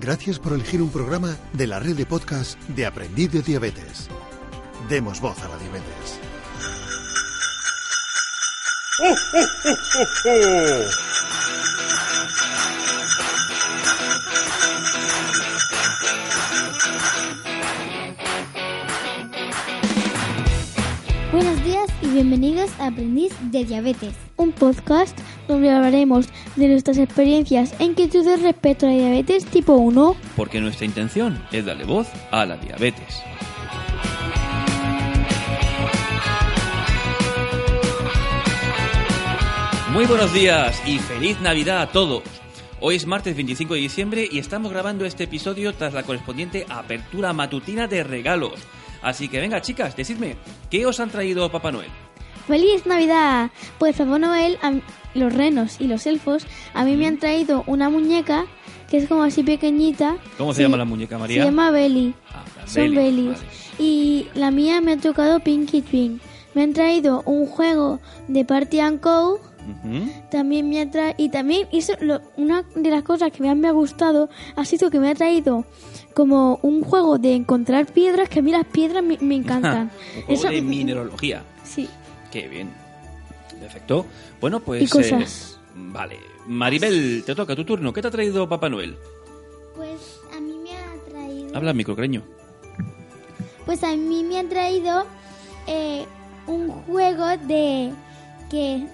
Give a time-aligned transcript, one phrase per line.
[0.00, 4.08] Gracias por elegir un programa de la red de podcast de Aprendiz de Diabetes.
[4.90, 6.20] Demos voz a la diabetes.
[21.32, 25.18] Buenos días y bienvenidos a Aprendiz de Diabetes, un podcast
[25.48, 30.16] donde hablaremos de nuestras experiencias e inquietudes respecto a la diabetes tipo 1.
[30.36, 33.22] Porque nuestra intención es darle voz a la diabetes.
[39.92, 42.22] Muy buenos días y feliz Navidad a todos.
[42.80, 47.32] Hoy es martes 25 de diciembre y estamos grabando este episodio tras la correspondiente apertura
[47.32, 48.60] matutina de regalos.
[49.00, 50.36] Así que venga chicas, decidme,
[50.68, 52.05] ¿qué os han traído Papá Noel?
[52.46, 53.50] ¡Feliz Navidad!
[53.78, 54.72] Pues Papá Noel, a-
[55.14, 58.44] los renos y los elfos, a mí me han traído una muñeca
[58.90, 60.16] que es como así pequeñita.
[60.38, 61.42] ¿Cómo se llama la muñeca, María?
[61.42, 62.14] Se llama Belly.
[62.32, 63.38] Ah, Son Belly, vale.
[63.78, 66.20] Y la mía me ha tocado Pinky Twin.
[66.54, 69.40] Me han traído un juego de Party and Co.
[70.30, 73.66] También me ha traído, y también eso, lo- una de las cosas que más me
[73.68, 75.64] ha gustado ha sido que me ha traído
[76.14, 79.90] como un juego de encontrar piedras, que a mí las piedras me, me encantan.
[80.28, 81.42] Un juego de mineralogía.
[81.64, 81.88] Sí.
[82.36, 82.70] Qué bien.
[83.58, 84.04] Perfecto.
[84.42, 84.82] Bueno, pues...
[84.82, 85.58] Y cosas.
[85.58, 86.18] eh, vale.
[86.46, 87.94] Maribel, te toca tu turno.
[87.94, 88.94] ¿Qué te ha traído Papá Noel?
[89.74, 91.56] Pues a mí me ha traído...
[91.56, 92.22] Habla microcreño.
[93.64, 95.06] Pues a mí me han traído
[95.66, 96.04] eh,
[96.46, 97.90] un juego de
[98.50, 98.86] que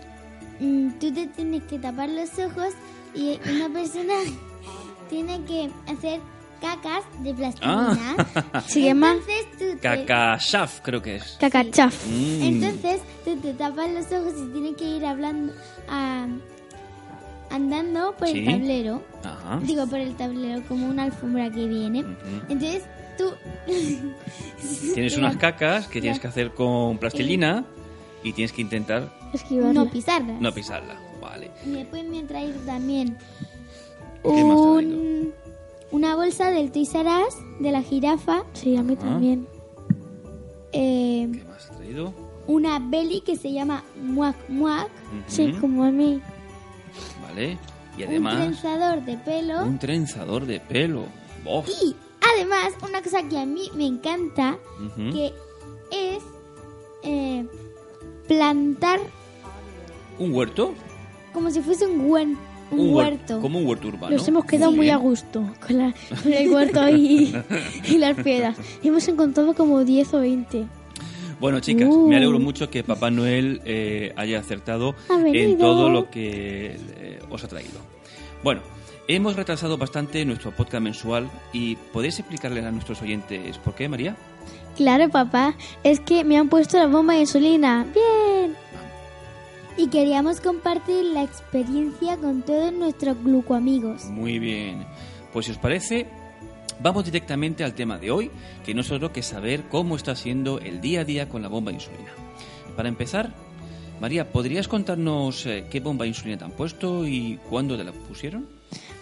[0.60, 2.74] mm, tú te tienes que tapar los ojos
[3.12, 4.14] y una persona
[5.10, 6.20] tiene que hacer
[6.62, 8.16] cacas de plastilina.
[8.66, 11.36] Se llama Entonces tú te- Cacashaf, creo que es.
[11.40, 12.06] cacachaf.
[12.06, 12.42] Mm.
[12.42, 15.52] Entonces tú te tapas los ojos y tienes que ir hablando
[15.88, 16.26] a-
[17.50, 18.38] andando por Sí.
[18.38, 19.02] el tablero.
[19.24, 19.60] Ajá.
[19.62, 22.04] Digo por el tablero como una alfombra que viene.
[22.48, 22.84] Entonces
[23.18, 23.24] tú
[24.94, 27.64] Tienes unas cacas que tienes que hacer con plastilina
[28.22, 29.12] y tienes que intentar
[29.50, 30.40] no pisarlas.
[30.40, 30.96] no pisarla.
[31.20, 31.50] Vale.
[31.66, 33.16] Y después me han traído también
[34.22, 35.32] ¿Qué más un,
[35.92, 38.44] una bolsa del Toys R Us, de la jirafa.
[38.54, 39.46] Sí, a mí también.
[40.72, 42.12] Eh, ¿Qué más has traído?
[42.46, 44.88] una belly que se llama Muac Muac.
[45.28, 45.60] Ujú.
[45.60, 46.20] como a mí.
[47.22, 47.58] Vale.
[47.96, 49.62] Y Un además, trenzador de pelo.
[49.64, 51.04] un trenzador de pelo.
[51.46, 51.62] ¡Oh!
[51.82, 51.94] Y
[52.34, 54.58] además, una cosa que a mí me encanta,
[54.96, 55.32] que
[55.90, 56.22] es
[57.02, 57.46] eh,
[58.28, 58.98] plantar
[60.18, 60.72] ¿Un huerto?
[61.34, 62.38] como si fuese un, huen-
[62.80, 63.40] un huer- huerto.
[63.40, 64.16] Como un huerto urbano.
[64.16, 64.94] Nos hemos quedado muy bien.
[64.94, 67.34] a gusto con, la- con el huerto y,
[67.88, 68.56] y las piedras.
[68.82, 70.64] Hemos encontrado como 10 o 20.
[71.40, 72.06] Bueno, chicas, Uh.
[72.08, 77.42] me alegro mucho que Papá Noel eh, haya acertado en todo lo que eh, os
[77.42, 77.80] ha traído.
[78.44, 78.60] Bueno,
[79.08, 84.14] hemos retrasado bastante nuestro podcast mensual y ¿podéis explicarles a nuestros oyentes por qué, María?
[84.76, 87.86] Claro, papá, es que me han puesto la bomba de insulina.
[87.92, 88.54] Bien.
[89.76, 94.04] Y queríamos compartir la experiencia con todos nuestros glucoamigos.
[94.06, 94.84] Muy bien.
[95.32, 96.06] Pues si os parece,
[96.80, 98.30] vamos directamente al tema de hoy,
[98.64, 101.48] que no es otro que saber cómo está siendo el día a día con la
[101.48, 102.10] bomba de insulina.
[102.76, 103.32] Para empezar,
[104.00, 107.92] María, ¿podrías contarnos eh, qué bomba de insulina te han puesto y cuándo te la
[107.92, 108.46] pusieron?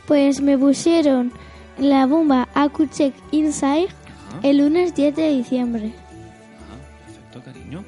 [0.06, 1.32] Pues me pusieron
[1.78, 4.40] la bomba AcuCheck Inside Ajá.
[4.42, 5.86] el lunes 10 de diciembre.
[5.86, 7.84] Ajá, perfecto, cariño.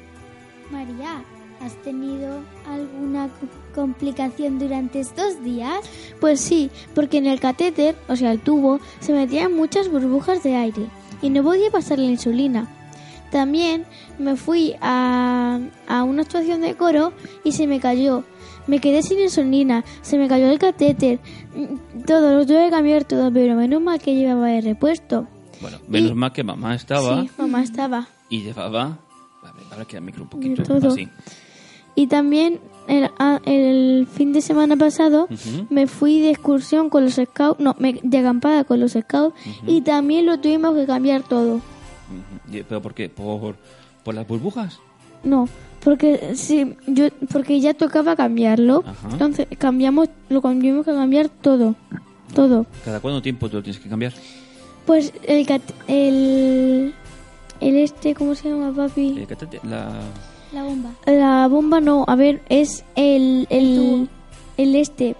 [0.71, 1.21] María,
[1.63, 3.47] ¿has tenido alguna co-
[3.81, 5.79] complicación durante estos días?
[6.19, 10.55] Pues sí, porque en el catéter, o sea, el tubo, se metían muchas burbujas de
[10.55, 10.85] aire
[11.21, 12.67] y no podía pasar la insulina.
[13.31, 13.85] También
[14.19, 18.23] me fui a, a una actuación de coro y se me cayó.
[18.67, 21.19] Me quedé sin insulina, se me cayó el catéter,
[21.55, 25.27] mm, todo, lo tuve que cambiar todo, pero menos mal que llevaba el repuesto.
[25.61, 28.07] Bueno, menos Y- mal que mamá estaba Sí, mamá estaba.
[28.29, 28.99] y llevaba...
[29.45, 30.93] A ver, ahora que el micro un poquito todo.
[30.93, 31.09] así.
[31.95, 35.27] Y también el, a- el fin de semana pasado
[35.69, 39.35] me fui de excursión con los scouts, no, me, de acampada con los scouts
[39.67, 41.61] y también lo tuvimos que cambiar todo.
[42.51, 43.09] ¿Pero por qué?
[43.09, 43.55] ¿Por,
[44.03, 44.79] por las burbujas?
[45.23, 45.47] No,
[45.83, 49.09] porque sí, yo porque ya tocaba cambiarlo, Ajá.
[49.11, 51.75] entonces cambiamos, lo tuvimos que cambiar todo.
[52.35, 52.65] todo.
[52.83, 54.13] ¿Cada cuánto tiempo tú lo tienes que cambiar?
[54.85, 55.47] Pues el,
[55.87, 56.93] el,
[57.61, 59.25] el este, ¿cómo se llama, papi?
[59.29, 59.91] Catate- la...
[60.53, 60.91] La bomba.
[61.05, 64.07] La bomba no, a ver, es el, el,
[64.57, 65.15] el este,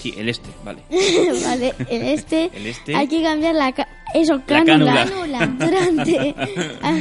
[0.00, 0.82] Sí, el este, vale.
[1.44, 1.74] ¿vale?
[1.88, 2.94] El este, El este.
[2.94, 5.46] hay que cambiar la, ca- eso, La cánula, cánula.
[5.46, 6.34] durante
[6.82, 6.98] ah,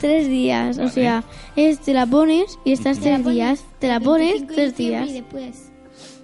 [0.00, 1.22] tres días, o sea,
[1.54, 4.54] es, te la pones y estás Te la tres días, te la pones 25 de
[4.56, 5.08] tres días.
[5.08, 5.66] Y después.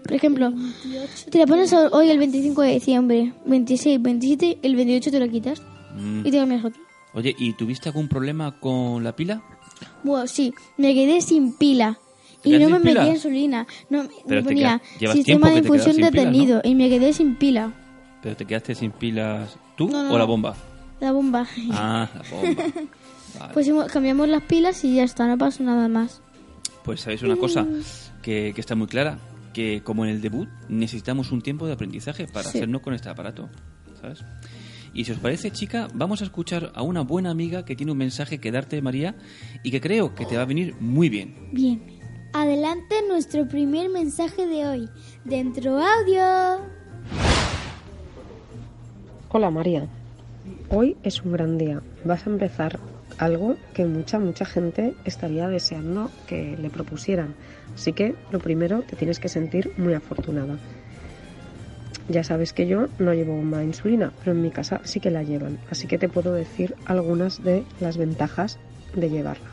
[0.03, 5.11] Por ejemplo, 28 te la pones hoy el 25 de diciembre, 26, 27, el 28
[5.13, 5.63] te lo quitas
[5.97, 6.27] Mm.
[6.27, 6.81] y te cambias otro.
[7.15, 9.43] Oye, ¿y tuviste algún problema con la pila?
[10.03, 11.99] Bueno, sí, me quedé sin pila.
[12.43, 13.01] ¿Te Y no me pila?
[13.03, 13.67] metía insulina.
[13.91, 16.21] No, me ponía queda- sistema de infusión sin pilas, ¿no?
[16.31, 17.73] detenido y me quedé sin pila.
[18.23, 20.57] ¿Pero te quedaste sin pilas tú No, no, o la bomba?
[21.01, 21.47] La bomba.
[21.73, 22.65] Ah, la bomba.
[23.39, 23.53] Vale.
[23.53, 26.23] Pues cambiamos las pilas y ya está, no pasa nada más.
[26.85, 27.67] Pues sabéis una cosa
[28.23, 29.19] que, que está muy clara,
[29.53, 32.59] que como en el debut necesitamos un tiempo de aprendizaje para Sí.
[32.59, 33.49] hacernos con este aparato,
[34.01, 34.21] ¿sabes?
[34.97, 37.99] Y si os parece, chica, vamos a escuchar a una buena amiga que tiene un
[37.99, 39.15] mensaje que darte, María,
[39.63, 41.35] y que creo que te va a venir muy bien.
[41.53, 41.83] Bien.
[42.33, 44.89] Adelante nuestro primer mensaje de hoy.
[45.23, 46.65] Dentro audio.
[49.29, 49.87] Hola María,
[50.71, 51.83] hoy es un gran día.
[52.07, 52.81] Vas a empezar
[53.19, 57.35] algo que mucha, mucha gente estaría deseando que le propusieran.
[57.75, 60.57] Así que lo primero te tienes que sentir muy afortunada.
[62.09, 65.25] Ya sabes que yo no llevo de insulina, pero en mi casa sí que la
[65.25, 65.59] llevan.
[65.71, 68.59] Así que te puedo decir algunas de las ventajas
[68.95, 69.51] de llevarla.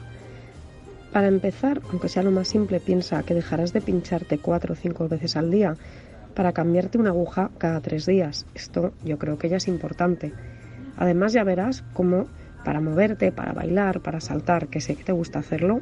[1.11, 5.07] Para empezar, aunque sea lo más simple, piensa que dejarás de pincharte cuatro o cinco
[5.07, 5.75] veces al día
[6.35, 8.45] para cambiarte una aguja cada tres días.
[8.53, 10.33] Esto yo creo que ya es importante.
[10.97, 12.27] Además ya verás cómo
[12.63, 15.81] para moverte, para bailar, para saltar, que sé que te gusta hacerlo,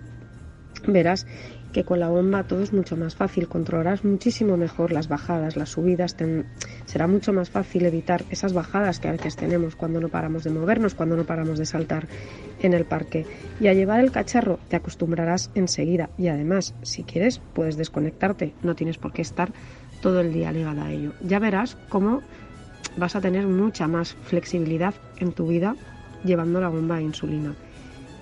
[0.88, 1.28] verás
[1.72, 5.70] que con la bomba todo es mucho más fácil, controlarás muchísimo mejor las bajadas, las
[5.70, 6.16] subidas,
[6.86, 10.50] será mucho más fácil evitar esas bajadas que a veces tenemos cuando no paramos de
[10.50, 12.08] movernos, cuando no paramos de saltar
[12.62, 13.26] en el parque.
[13.60, 18.76] Y a llevar el cacharro te acostumbrarás enseguida y además, si quieres, puedes desconectarte, no
[18.76, 19.54] tienes por qué estar
[20.02, 21.14] todo el día ligada a ello.
[21.22, 22.22] Ya verás cómo
[22.98, 25.76] vas a tener mucha más flexibilidad en tu vida
[26.24, 27.56] llevando la bomba de insulina.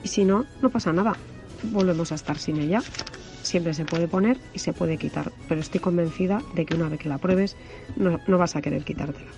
[0.03, 1.15] Y si no, no pasa nada.
[1.63, 2.81] Volvemos a estar sin ella.
[3.41, 6.99] Siempre se puede poner y se puede quitar, pero estoy convencida de que una vez
[6.99, 7.55] que la pruebes
[7.95, 9.29] no, no vas a querer quitártela.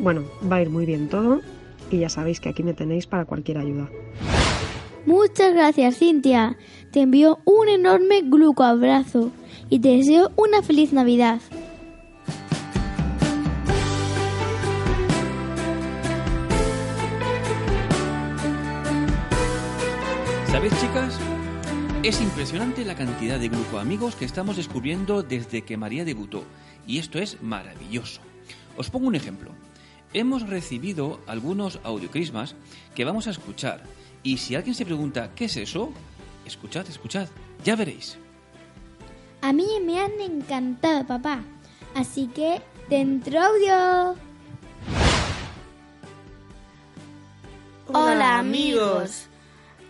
[0.00, 1.40] Bueno, va a ir muy bien todo
[1.90, 3.88] y ya sabéis que aquí me tenéis para cualquier ayuda.
[5.06, 6.56] Muchas gracias, Cintia.
[6.90, 9.30] Te envío un enorme glucoabrazo
[9.70, 11.40] y te deseo una feliz Navidad.
[20.46, 21.37] ¿Sabéis, chicas?
[22.04, 26.44] Es impresionante la cantidad de grupo amigos que estamos descubriendo desde que María debutó.
[26.86, 28.20] Y esto es maravilloso.
[28.76, 29.50] Os pongo un ejemplo.
[30.14, 32.54] Hemos recibido algunos audiocrismas
[32.94, 33.82] que vamos a escuchar.
[34.22, 35.92] Y si alguien se pregunta, ¿qué es eso?
[36.46, 37.28] Escuchad, escuchad.
[37.64, 38.16] Ya veréis.
[39.42, 41.40] A mí me han encantado, papá.
[41.96, 44.14] Así que, dentro audio.
[47.88, 49.27] Hola, amigos.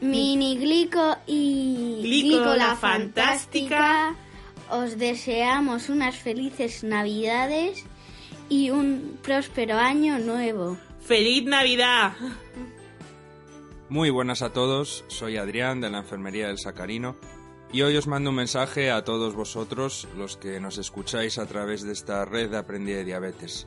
[0.01, 4.15] Mini Glico y Glico la Fantástica.
[4.71, 7.85] os deseamos unas felices Navidades
[8.49, 10.77] y un próspero año nuevo.
[11.01, 12.13] ¡Feliz Navidad!
[13.89, 17.17] Muy buenas a todos, soy Adrián de la Enfermería del Sacarino
[17.73, 21.83] y hoy os mando un mensaje a todos vosotros, los que nos escucháis a través
[21.83, 23.67] de esta red de Aprendí de Diabetes.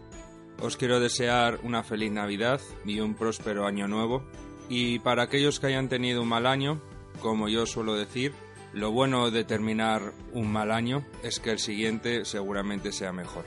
[0.61, 4.23] Os quiero desear una feliz Navidad y un próspero año nuevo
[4.71, 6.79] y para aquellos que hayan tenido un mal año,
[7.19, 8.33] como yo suelo decir,
[8.71, 13.43] lo bueno de terminar un mal año es que el siguiente seguramente sea mejor.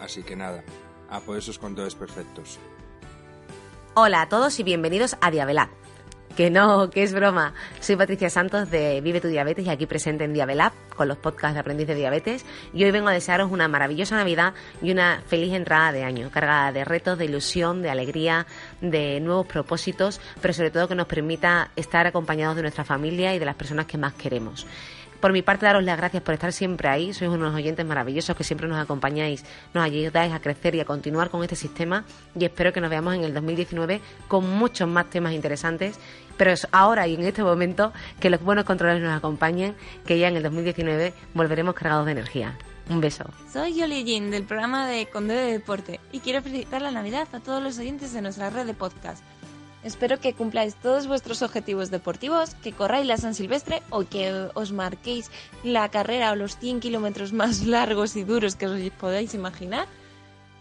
[0.00, 0.64] Así que nada,
[1.08, 2.58] a por esos contadores perfectos.
[3.94, 5.83] Hola a todos y bienvenidos a Diabelab.
[6.36, 7.54] Que no, que es broma.
[7.78, 11.54] Soy Patricia Santos de Vive tu Diabetes y aquí presente en Diabelab con los podcasts
[11.54, 12.44] de Aprendiz de Diabetes.
[12.72, 16.72] Y hoy vengo a desearos una maravillosa Navidad y una feliz entrada de año, cargada
[16.72, 18.48] de retos, de ilusión, de alegría,
[18.80, 23.38] de nuevos propósitos, pero sobre todo que nos permita estar acompañados de nuestra familia y
[23.38, 24.66] de las personas que más queremos.
[25.24, 27.14] Por mi parte, daros las gracias por estar siempre ahí.
[27.14, 31.30] Sois unos oyentes maravillosos que siempre nos acompañáis, nos ayudáis a crecer y a continuar
[31.30, 32.04] con este sistema.
[32.38, 35.98] Y espero que nos veamos en el 2019 con muchos más temas interesantes.
[36.36, 39.74] Pero es ahora y en este momento que los buenos controles nos acompañen,
[40.06, 42.56] que ya en el 2019 volveremos cargados de energía.
[42.90, 43.24] Un beso.
[43.50, 47.40] Soy Yoli Jin del programa de Conde de Deporte y quiero felicitar la Navidad a
[47.40, 49.24] todos los oyentes de nuestra red de podcast.
[49.84, 54.72] Espero que cumpláis todos vuestros objetivos deportivos, que corráis la San Silvestre o que os
[54.72, 55.30] marquéis
[55.62, 59.86] la carrera o los 100 kilómetros más largos y duros que os podáis imaginar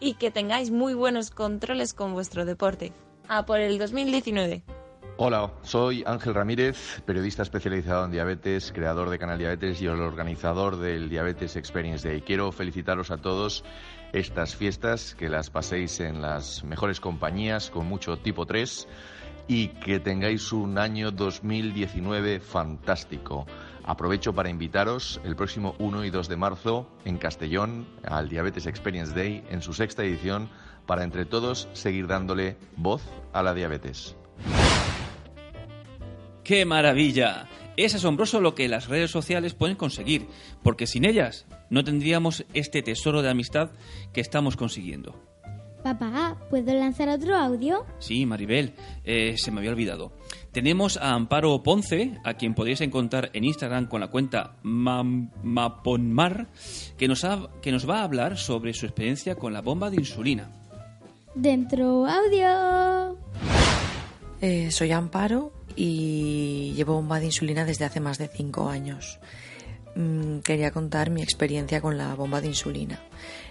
[0.01, 2.91] y que tengáis muy buenos controles con vuestro deporte.
[3.29, 4.63] A por el 2019.
[5.15, 10.77] Hola, soy Ángel Ramírez, periodista especializado en diabetes, creador de Canal Diabetes y el organizador
[10.77, 12.21] del Diabetes Experience Day.
[12.21, 13.63] Quiero felicitaros a todos
[14.11, 18.87] estas fiestas, que las paséis en las mejores compañías con mucho tipo 3
[19.47, 23.45] y que tengáis un año 2019 fantástico.
[23.83, 29.13] Aprovecho para invitaros el próximo 1 y 2 de marzo en Castellón al Diabetes Experience
[29.13, 30.49] Day en su sexta edición
[30.87, 34.15] para entre todos seguir dándole voz a la diabetes.
[36.43, 37.47] ¡Qué maravilla!
[37.77, 40.27] Es asombroso lo que las redes sociales pueden conseguir,
[40.61, 43.71] porque sin ellas no tendríamos este tesoro de amistad
[44.11, 45.15] que estamos consiguiendo.
[45.83, 47.85] Papá, ¿puedo lanzar otro audio?
[47.99, 48.73] Sí, Maribel,
[49.03, 50.13] eh, se me había olvidado.
[50.51, 56.47] Tenemos a Amparo Ponce, a quien podéis encontrar en Instagram con la cuenta Maponmar,
[56.97, 57.25] que nos,
[57.61, 60.51] que nos va a hablar sobre su experiencia con la bomba de insulina.
[61.35, 63.17] Dentro audio.
[64.39, 69.19] Eh, soy Amparo y llevo bomba de insulina desde hace más de cinco años.
[69.95, 72.99] Mm, quería contar mi experiencia con la bomba de insulina.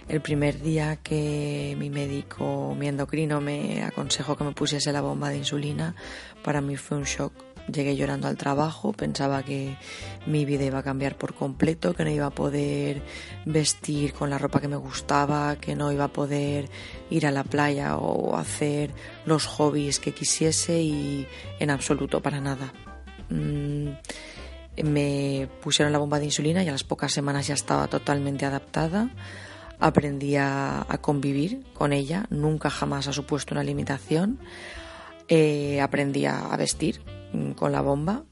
[0.09, 5.29] El primer día que mi médico, mi endocrino, me aconsejó que me pusiese la bomba
[5.29, 5.95] de insulina,
[6.43, 7.33] para mí fue un shock.
[7.71, 9.77] Llegué llorando al trabajo, pensaba que
[10.25, 13.01] mi vida iba a cambiar por completo, que no iba a poder
[13.45, 16.69] vestir con la ropa que me gustaba, que no iba a poder
[17.09, 18.91] ir a la playa o hacer
[19.25, 21.25] los hobbies que quisiese y
[21.59, 22.73] en absoluto para nada.
[23.29, 23.91] Mm,
[24.83, 29.09] me pusieron la bomba de insulina y a las pocas semanas ya estaba totalmente adaptada
[29.79, 34.39] aprendí a, convivir con ella, nunca jamás ha supuesto una limitación.
[35.27, 37.01] Eh, aprendí a vestir
[37.55, 38.23] con la bomba.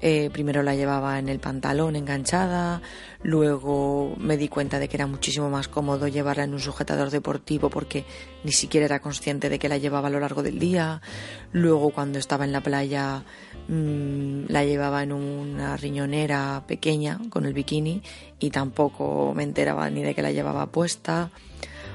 [0.00, 2.82] Eh, primero la llevaba en el pantalón enganchada,
[3.24, 7.68] luego me di cuenta de que era muchísimo más cómodo llevarla en un sujetador deportivo
[7.68, 8.04] porque
[8.44, 11.02] ni siquiera era consciente de que la llevaba a lo largo del día.
[11.50, 13.24] Luego cuando estaba en la playa
[13.68, 18.02] Mm, la llevaba en una riñonera pequeña con el bikini
[18.38, 21.30] y tampoco me enteraba ni de que la llevaba puesta.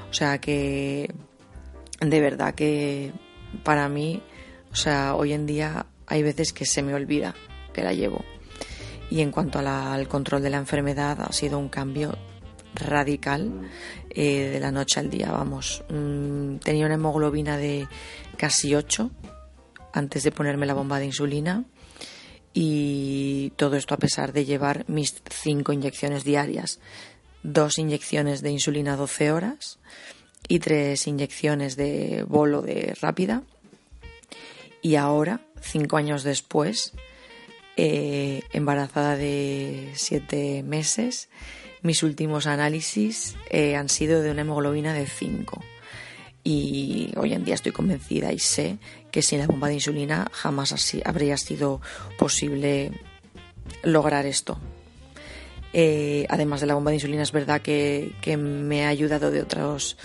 [0.08, 1.12] O sea que
[2.00, 3.12] de verdad que
[3.64, 4.22] para mí,
[4.72, 7.34] o sea, hoy en día hay veces que se me olvida
[7.72, 8.24] que la llevo.
[9.10, 12.16] Y en cuanto al control de la enfermedad ha sido un cambio
[12.74, 13.70] radical
[14.10, 15.84] eh, de la noche al día, vamos.
[15.88, 17.86] Mm, tenía una hemoglobina de
[18.36, 19.10] casi 8
[19.92, 21.64] antes de ponerme la bomba de insulina
[22.52, 26.80] y todo esto a pesar de llevar mis cinco inyecciones diarias,
[27.42, 29.78] dos inyecciones de insulina 12 horas
[30.48, 33.42] y tres inyecciones de bolo de rápida.
[34.82, 36.92] Y ahora, cinco años después,
[37.76, 41.28] eh, embarazada de siete meses,
[41.82, 45.62] mis últimos análisis eh, han sido de una hemoglobina de 5
[46.42, 48.78] y hoy en día estoy convencida y sé
[49.10, 51.80] que sin la bomba de insulina jamás así habría sido
[52.18, 52.92] posible
[53.82, 54.58] lograr esto.
[55.74, 59.96] Eh, además de la bomba de insulina es verdad que, me ha ayudado de otros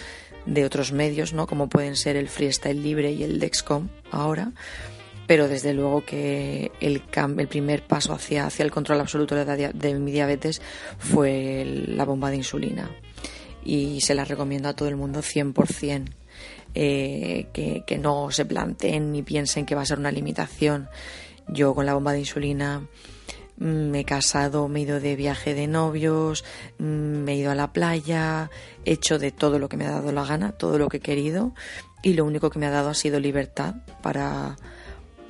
[0.46, 1.46] de otros medios, ¿no?
[1.48, 4.52] como pueden ser el freestyle libre y el Dexcom ahora,
[5.30, 7.02] pero desde luego que el,
[7.48, 10.60] primer paso hacia, el control absoluto de, de mi diabetes
[10.98, 12.90] fue la bomba de insulina
[13.64, 16.16] y se la recomiendo a todo el mundo 100%.
[16.74, 20.90] Eh, que, no se planteen ni piensen que va a ser una limitación.
[21.48, 22.88] Yo con la bomba de insulina
[23.58, 26.44] mm, me he casado, me he ido de viaje de novios,
[26.80, 28.50] mm, me he ido a la playa,
[28.84, 31.02] he hecho de todo lo que me ha dado la gana, todo lo que he
[31.02, 31.54] querido
[32.02, 34.56] y lo único que me ha dado ha sido libertad para,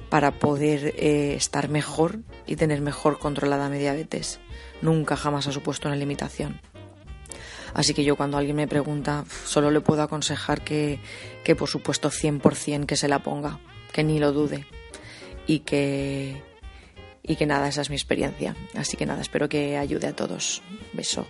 [0.10, 4.40] para poder eh, estar mejor y tener mejor controlada mi diabetes.
[4.82, 6.62] Nunca jamás ha supuesto una limitación.
[7.74, 11.00] Así que yo cuando alguien me pregunta, solo le puedo aconsejar que,
[11.44, 13.60] que por supuesto 100% que se la ponga,
[13.94, 14.66] que ni lo dude
[15.46, 16.42] y que,
[17.24, 18.56] y que nada, esa es mi experiencia.
[18.76, 20.64] Así que nada, espero que ayude a todos.
[20.94, 21.28] Beso.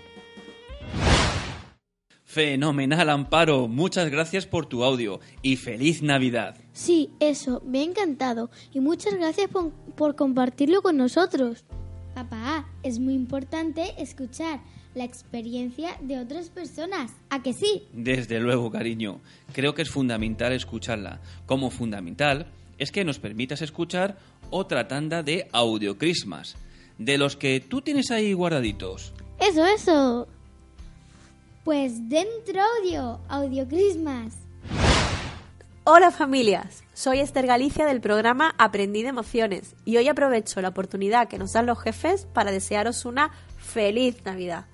[2.30, 3.68] Fenomenal, Amparo.
[3.68, 6.56] Muchas gracias por tu audio y feliz Navidad.
[6.74, 11.66] Sí, eso, me ha encantado y muchas gracias por, por compartirlo con nosotros.
[12.14, 14.60] Papá, es muy importante escuchar
[14.94, 17.16] la experiencia de otras personas.
[17.32, 17.88] ¿A que sí?
[17.94, 19.22] Desde luego, cariño.
[19.52, 21.22] Creo que es fundamental escucharla.
[21.48, 22.46] Como fundamental
[22.78, 24.20] es que nos permitas escuchar
[24.52, 26.58] otra tanda de audiocrismas,
[27.00, 29.14] de los que tú tienes ahí guardaditos.
[29.40, 30.28] Eso, eso.
[31.64, 34.34] Pues dentro audio, audiocrismas.
[35.84, 41.28] Hola familias, soy Esther Galicia del programa Aprendí de Emociones y hoy aprovecho la oportunidad
[41.28, 44.66] que nos dan los jefes para desearos una feliz Navidad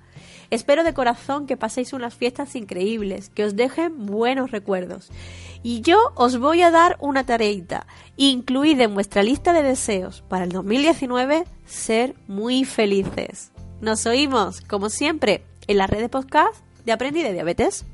[0.51, 5.09] Espero de corazón que paséis unas fiestas increíbles, que os dejen buenos recuerdos.
[5.63, 7.87] Y yo os voy a dar una tareita.
[8.15, 13.51] Incluid en vuestra lista de deseos para el 2019 ser muy felices.
[13.81, 17.85] Nos oímos, como siempre, en la red de podcast de Aprendí de Diabetes.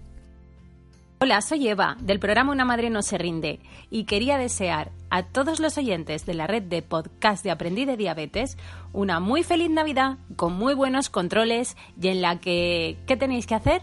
[1.20, 5.60] Hola, soy Eva, del programa Una Madre No Se Rinde, y quería desear a todos
[5.60, 8.58] los oyentes de la red de podcast de Aprendí de Diabetes
[8.92, 12.98] una muy feliz Navidad, con muy buenos controles y en la que...
[13.08, 13.82] ¿Qué tenéis que hacer?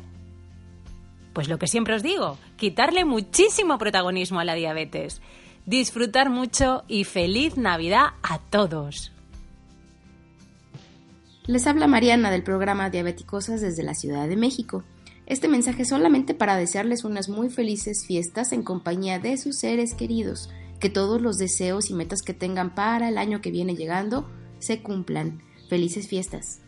[1.33, 5.23] Pues lo que siempre os digo, quitarle muchísimo protagonismo a la diabetes.
[5.65, 9.13] Disfrutar mucho y feliz Navidad a todos.
[11.47, 14.85] Les habla Mariana del programa Diabéticosas desde la Ciudad de México.
[15.29, 20.49] Este mensaje solamente para desearles unas muy felices fiestas en compañía de sus seres queridos,
[20.81, 24.27] que todos los deseos y metas que tengan para el año que viene llegando
[24.59, 25.43] se cumplan.
[25.69, 26.63] Felices fiestas.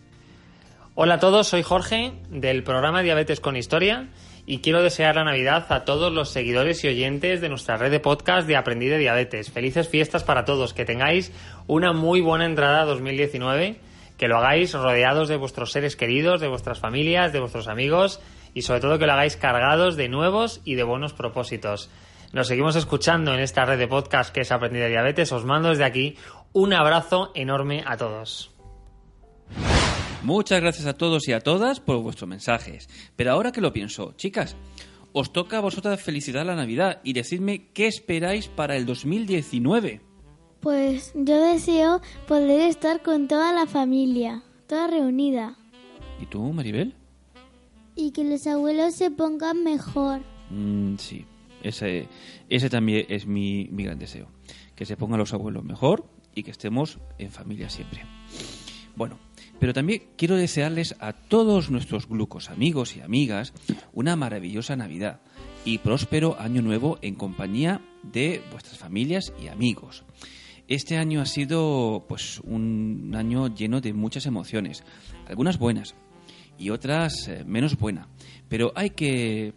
[0.95, 4.11] Hola a todos, soy Jorge del programa Diabetes con Historia
[4.45, 8.01] y quiero desear la Navidad a todos los seguidores y oyentes de nuestra red de
[8.01, 9.51] podcast de Aprendí de Diabetes.
[9.51, 11.33] Felices fiestas para todos, que tengáis
[11.67, 13.81] una muy buena entrada a 2019,
[14.19, 18.21] que lo hagáis rodeados de vuestros seres queridos, de vuestras familias, de vuestros amigos
[18.55, 21.91] y sobre todo que lo hagáis cargados de nuevos y de buenos propósitos.
[22.33, 25.33] Nos seguimos escuchando en esta red de podcast que es Aprendí de Diabetes.
[25.33, 26.17] Os mando desde aquí
[26.53, 28.53] un abrazo enorme a todos.
[30.23, 32.89] Muchas gracias a todos y a todas por vuestros mensajes.
[33.17, 34.55] Pero ahora que lo pienso, chicas,
[35.13, 40.01] os toca a vosotras felicitar la Navidad y decidme qué esperáis para el 2019.
[40.61, 45.57] Pues yo deseo poder estar con toda la familia, toda reunida.
[46.21, 46.95] ¿Y tú, Maribel?
[48.01, 50.23] Y que los abuelos se pongan mejor.
[50.49, 51.27] Mm, sí,
[51.63, 52.09] ese,
[52.49, 54.29] ese también es mi, mi gran deseo.
[54.75, 58.07] Que se pongan los abuelos mejor y que estemos en familia siempre.
[58.97, 59.19] Bueno,
[59.59, 63.53] pero también quiero desearles a todos nuestros glucos amigos y amigas
[63.93, 65.21] una maravillosa Navidad
[65.67, 70.05] y próspero año nuevo en compañía de vuestras familias y amigos.
[70.69, 74.85] Este año ha sido pues un año lleno de muchas emociones,
[75.27, 75.95] algunas buenas
[76.61, 78.07] y otras eh, menos buenas,
[78.49, 79.53] pero hay que eh,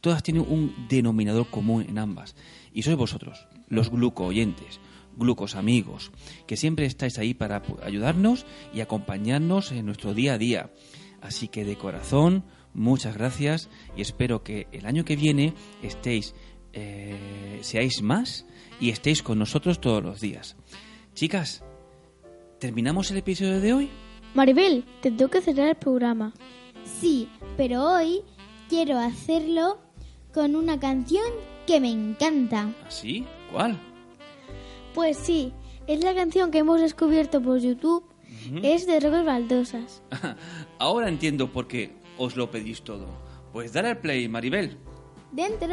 [0.00, 2.34] todas tienen un denominador común en ambas
[2.72, 4.80] y sois vosotros, los gluco oyentes
[5.16, 6.12] glucos amigos,
[6.46, 10.70] que siempre estáis ahí para ayudarnos y acompañarnos en nuestro día a día.
[11.20, 16.34] Así que de corazón, muchas gracias y espero que el año que viene estéis,
[16.72, 18.46] eh, seáis más
[18.78, 20.56] y estéis con nosotros todos los días.
[21.14, 21.64] Chicas,
[22.60, 23.90] ¿terminamos el episodio de hoy?
[24.36, 26.34] Maribel, te tengo que cerrar el programa.
[27.00, 28.20] Sí, pero hoy
[28.68, 29.78] quiero hacerlo
[30.34, 31.24] con una canción
[31.66, 32.70] que me encanta.
[32.86, 33.24] ¿Así?
[33.50, 33.80] ¿Cuál?
[34.94, 35.54] Pues sí,
[35.86, 38.04] es la canción que hemos descubierto por YouTube.
[38.62, 40.02] Es de Rocos Baldosas.
[40.78, 43.06] Ahora entiendo por qué os lo pedís todo.
[43.54, 44.76] Pues dale al play, Maribel.
[45.32, 45.68] ¡Dentro!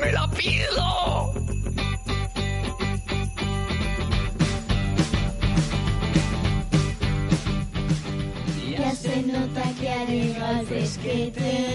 [0.00, 1.37] ¡Me la pido!
[9.18, 11.74] Se nota que ha llegado el fresquete.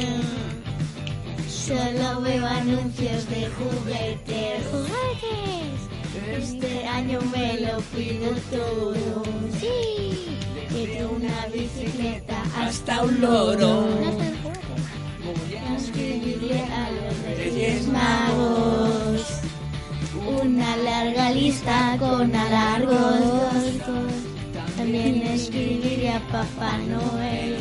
[1.50, 4.64] Solo veo anuncios de juguetes.
[4.72, 5.80] ¡Juguetes!
[6.38, 9.24] Este año me lo pido todo.
[9.60, 10.38] Sí.
[10.70, 13.88] Quiero una bicicleta hasta un loro.
[15.24, 19.22] Voy a escribirle a los Reyes Magos
[20.42, 24.14] una larga lista con alargos.
[24.78, 27.58] También escribiré a Papá Noel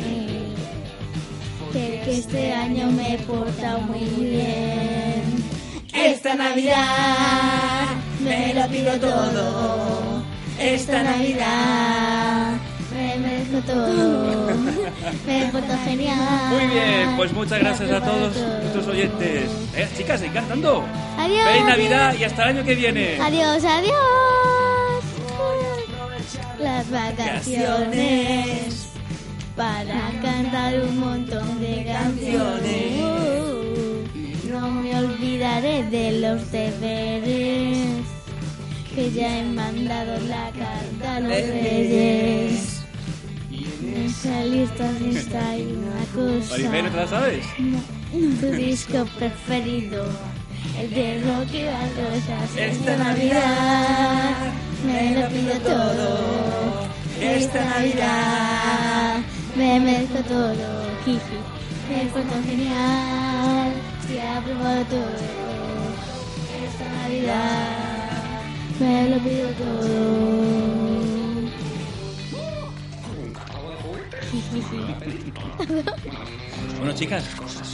[1.71, 5.43] que, este año me he portado muy bien.
[5.93, 7.85] Esta Navidad
[8.19, 10.23] me lo pido todo.
[10.59, 12.53] Esta Navidad
[12.95, 14.47] me merezco todo.
[15.27, 16.49] Me porto genial.
[16.49, 19.49] Muy bien, pues muchas gracias a todos nuestros oyentes.
[19.75, 20.83] Eh, chicas, seguid cantando.
[21.17, 21.45] Adiós.
[21.45, 23.19] ¡Feliz Navidad y hasta el año que viene!
[23.21, 24.52] Adiós, adiós.
[26.63, 28.87] Las vacaciones
[29.55, 33.01] para cantar un montón de canciones.
[34.49, 38.05] No me olvidaré de los deberes
[38.95, 42.83] que ya he mandado la carta a los reyes.
[43.51, 46.57] En esa lista está una cosa.
[46.57, 47.45] ¿no te la sabes?
[48.39, 50.05] Tu disco preferido,
[50.79, 52.55] el de Rocky Baldosas.
[52.57, 54.53] Esta Navidad
[54.85, 56.87] me lo pido todo.
[57.21, 59.21] Esta Navidad
[59.55, 60.55] me merezco todo.
[61.05, 61.37] Jiji,
[61.89, 63.73] me porto genial.
[64.07, 65.15] Se ha probado todo.
[66.65, 68.43] Esta Navidad
[68.79, 70.43] me lo pido todo.
[76.77, 77.23] Bueno, chicas,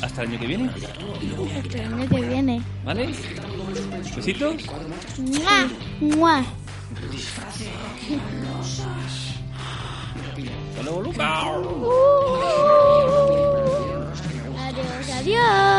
[0.04, 0.69] hasta el año que viene.
[0.69, 2.62] Hasta el año que viene.
[2.86, 3.10] ¿Vale?
[4.15, 4.56] Besitos.
[5.17, 5.67] ¡Mua!
[6.00, 6.45] ¡Mua!
[10.69, 11.43] Hasta luego, Lucas.
[14.58, 15.78] Adiós, adiós.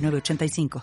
[0.01, 0.79] 906985.